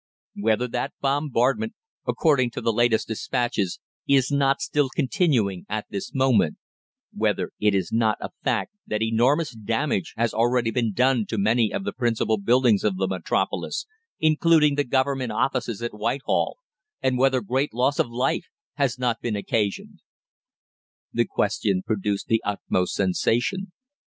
[0.33, 1.75] Whether that bombardment,
[2.07, 6.57] according to the latest despatches, is not still continuing at this moment;
[7.13, 11.71] whether it is not a fact that enormous damage has already been done to many
[11.71, 13.85] of the principal buildings of the metropolis,
[14.19, 16.57] including the Government Offices at Whitehall,
[16.99, 18.47] and whether great loss of life
[18.77, 19.99] has not been occasioned?"
[21.13, 23.71] The question produced the utmost sensation.